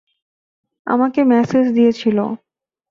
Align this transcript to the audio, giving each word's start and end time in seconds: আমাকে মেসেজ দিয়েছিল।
আমাকে 0.87 1.19
মেসেজ 1.23 1.65
দিয়েছিল। 1.73 2.17